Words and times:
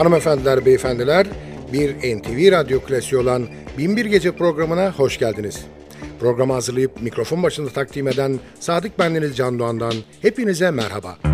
Hanımefendiler, 0.00 0.66
beyefendiler, 0.66 1.26
bir 1.72 1.90
NTV 1.90 2.52
Radyo 2.52 2.80
klasiği 2.80 3.20
olan 3.20 3.46
Binbir 3.78 4.04
Gece 4.04 4.32
programına 4.32 4.92
hoş 4.92 5.18
geldiniz. 5.18 5.64
Programı 6.20 6.52
hazırlayıp 6.52 7.02
mikrofon 7.02 7.42
başında 7.42 7.70
takdim 7.70 8.08
eden 8.08 8.40
Sadık 8.60 8.98
Bendeniz 8.98 9.36
Can 9.36 9.58
Doğan'dan 9.58 9.94
hepinize 10.22 10.70
merhaba. 10.70 11.29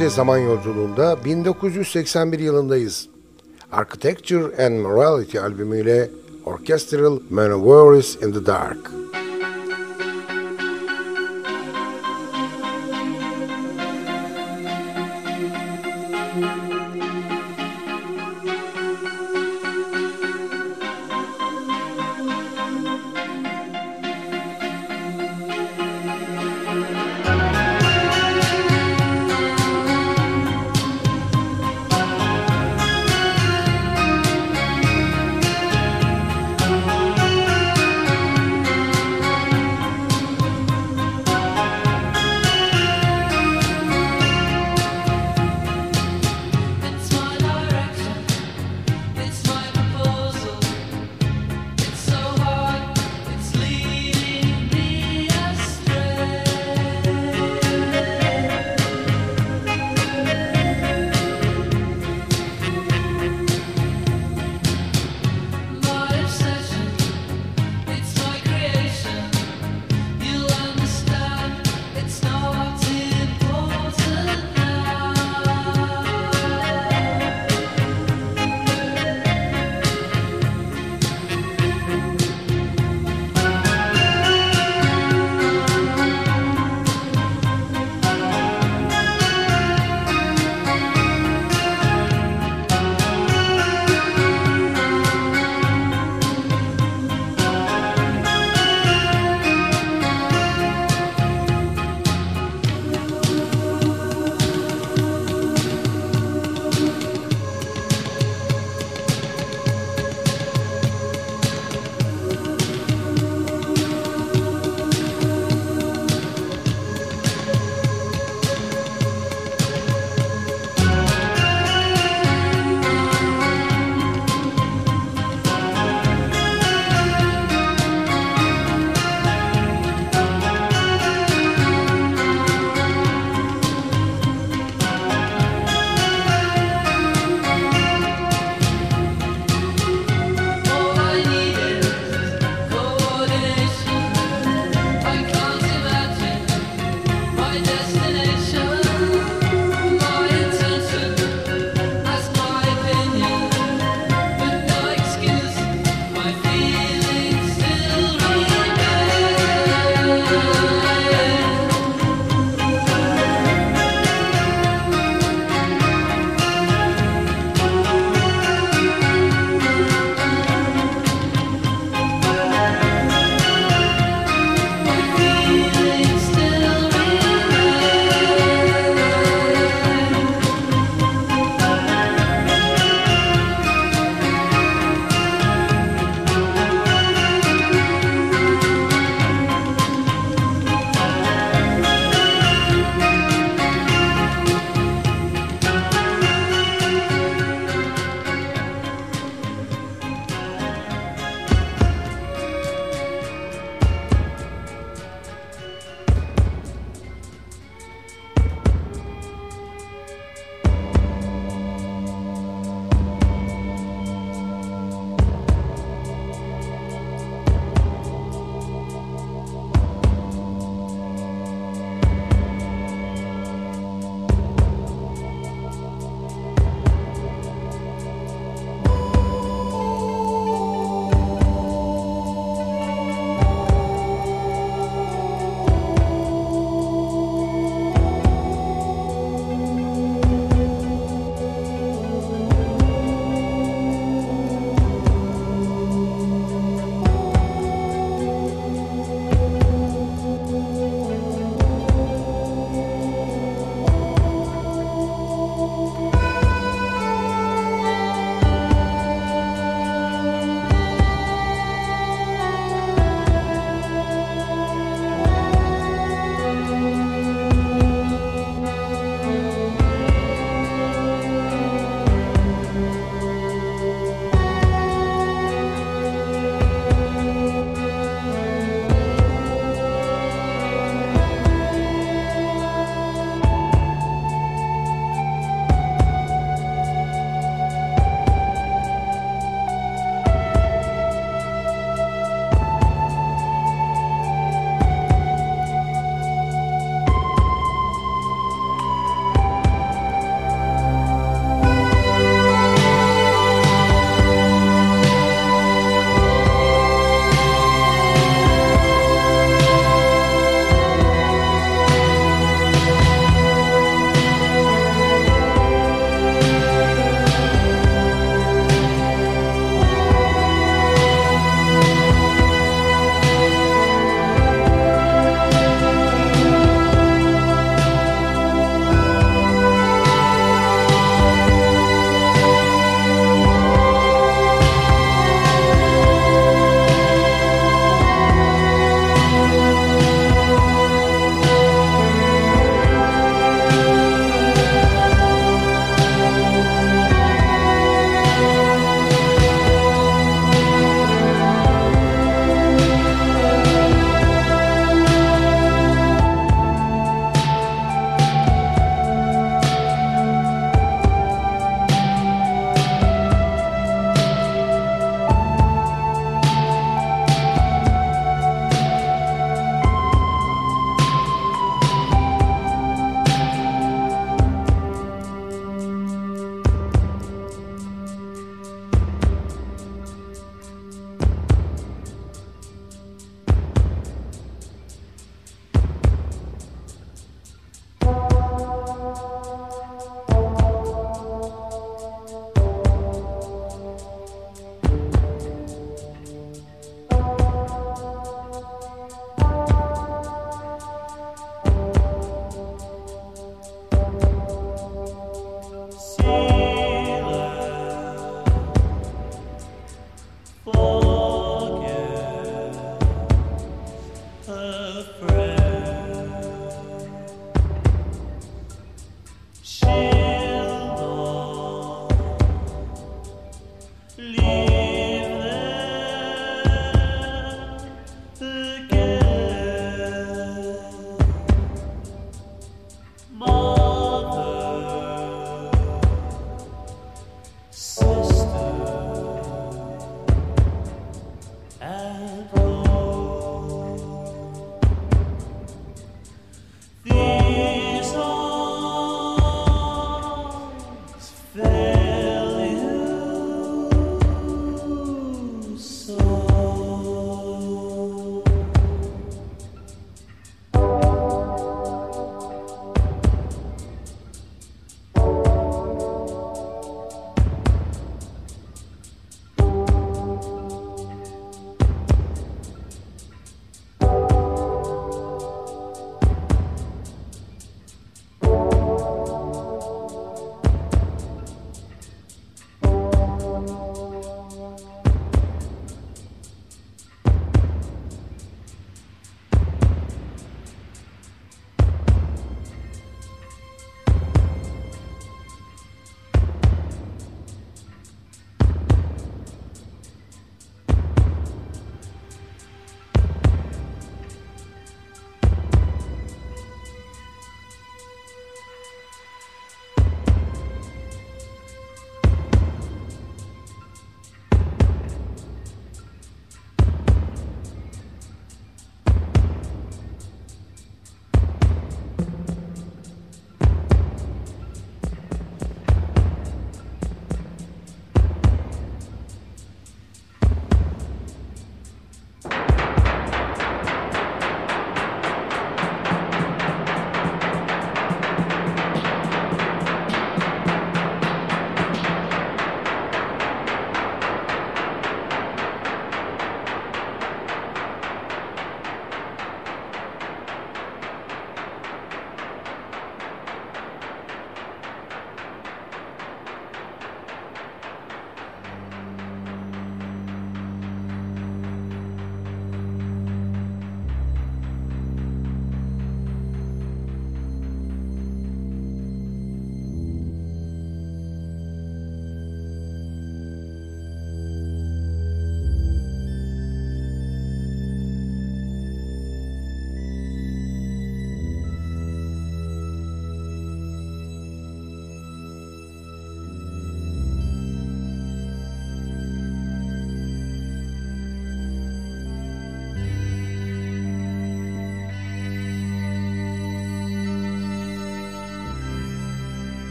Gece 0.00 0.10
Zaman 0.10 0.38
Yolculuğunda 0.38 1.24
1981 1.24 2.38
yılındayız. 2.38 3.08
Architecture 3.72 4.66
and 4.66 4.80
Morality 4.80 5.38
albümüyle 5.38 6.10
Orchestral 6.44 7.20
Manoeuvres 7.30 8.16
in 8.22 8.32
the 8.32 8.46
Dark. 8.46 8.90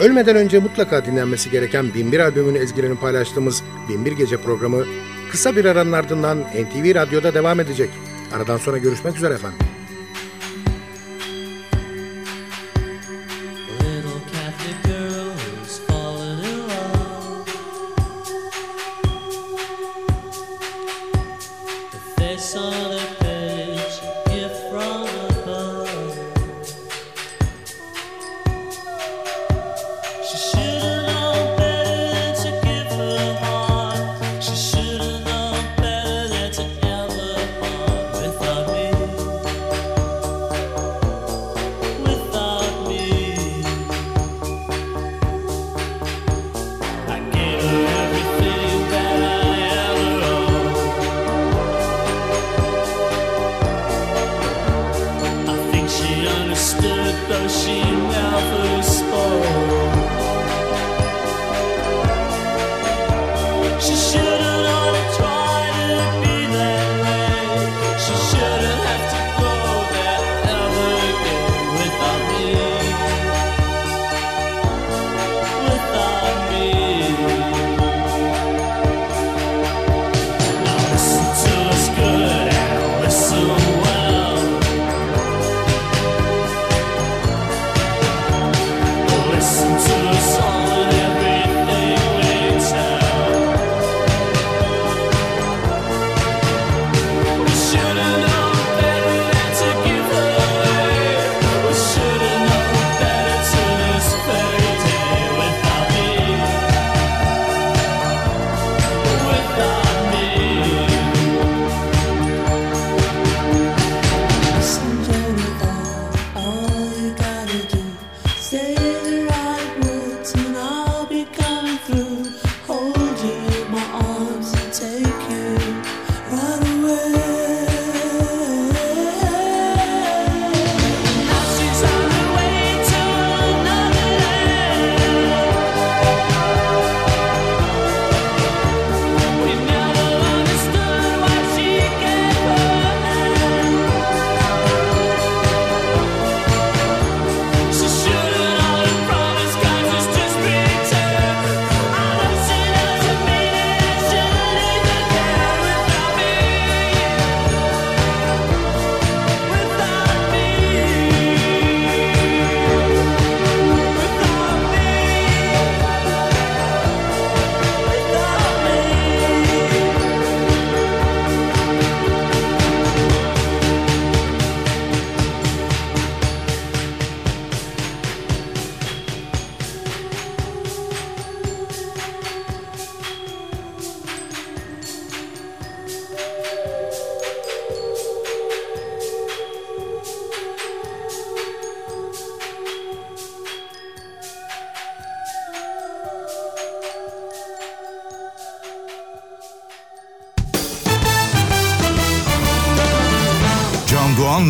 Ölmeden 0.00 0.36
önce 0.36 0.58
mutlaka 0.58 1.04
dinlenmesi 1.04 1.50
gereken 1.50 1.94
Binbir 1.94 2.18
albümünün 2.18 2.60
ezgilerini 2.60 2.98
paylaştığımız 2.98 3.62
Binbir 3.88 4.12
Gece 4.12 4.36
programı 4.36 4.84
kısa 5.30 5.56
bir 5.56 5.64
aranın 5.64 5.92
ardından 5.92 6.40
NTV 6.40 6.94
Radyo'da 6.94 7.34
devam 7.34 7.60
edecek. 7.60 7.90
Aradan 8.36 8.56
sonra 8.56 8.78
görüşmek 8.78 9.16
üzere 9.16 9.34
efendim. 9.34 9.58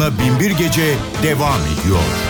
Radyo'da 0.09 0.19
Binbir 0.19 0.51
Gece 0.51 0.95
devam 1.23 1.61
ediyor. 1.61 2.28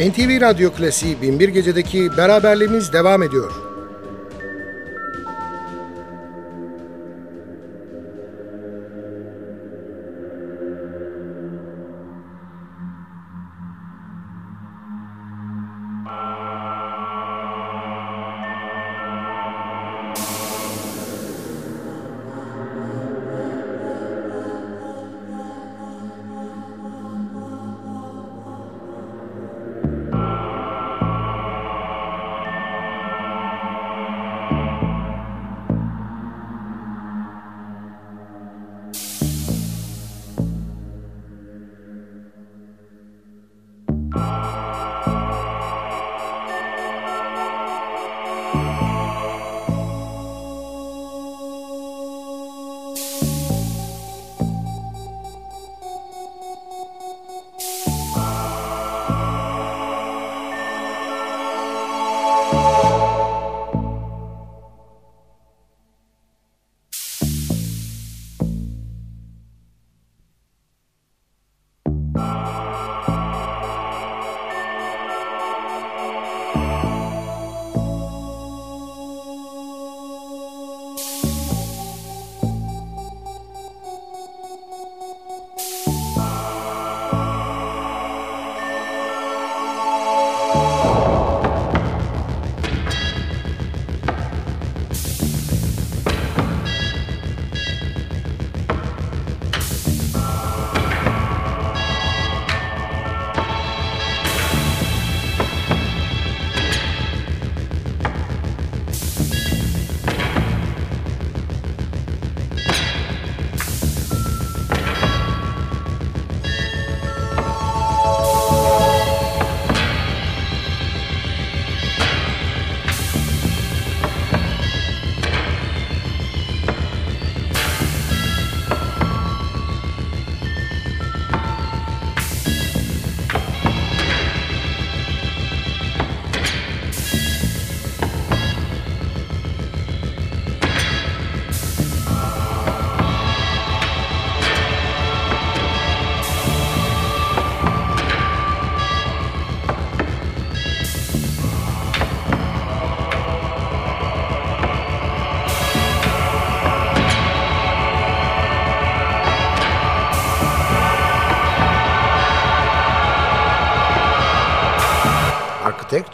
NTV 0.00 0.40
Radyo 0.40 0.72
Klasiği 0.72 1.22
1001 1.22 1.48
Gece'deki 1.48 2.16
beraberliğimiz 2.16 2.92
devam 2.92 3.22
ediyor. 3.22 3.69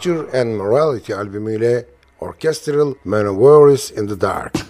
Gesture 0.07 0.41
and 0.41 0.55
Morality 0.55 1.15
albümüyle 1.15 1.85
Orchestral 2.19 2.93
Manoeuvres 3.05 3.91
in 3.91 4.07
the 4.07 4.21
Dark. 4.21 4.66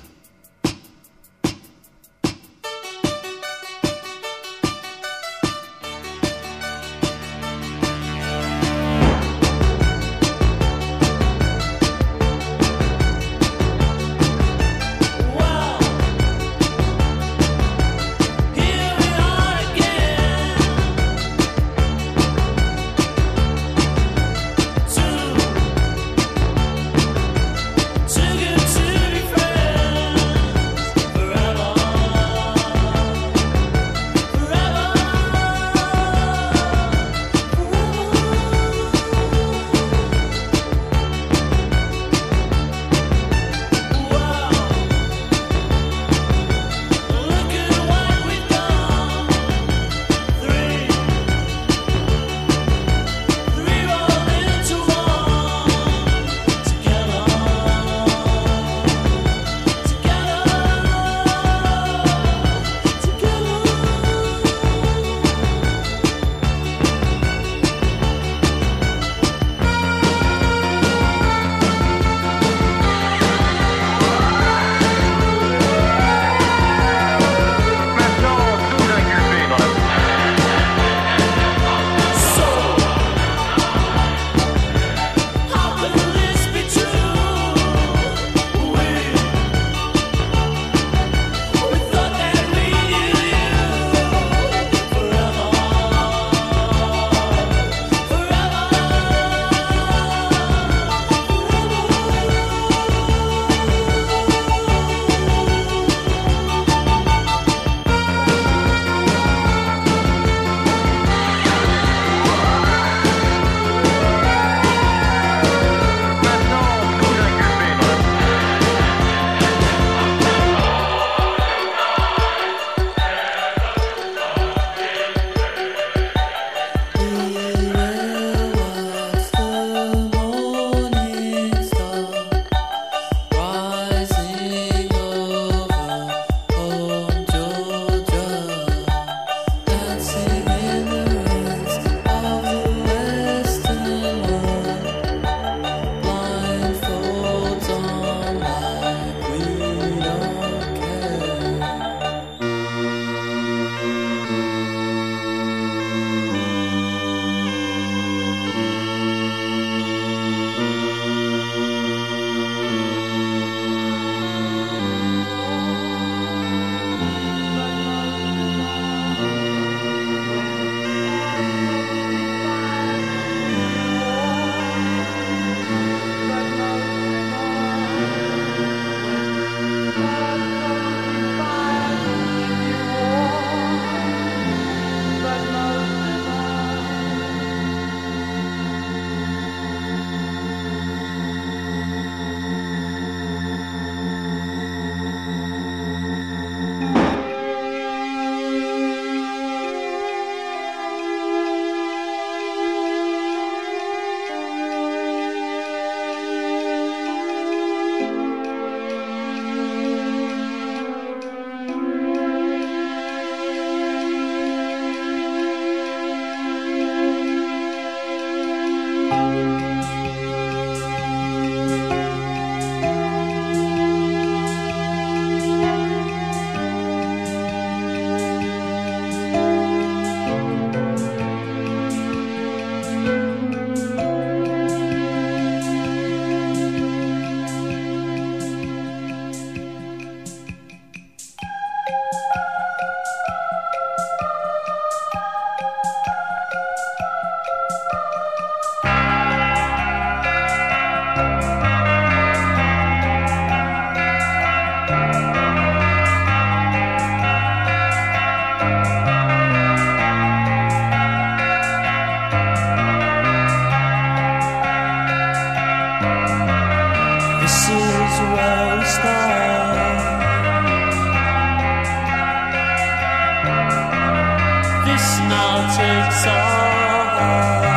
shakes 275.78 276.26
are. 276.26 277.77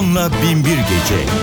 Doğan'la 0.00 0.30
Binbir 0.42 0.76
Gece. 0.76 1.39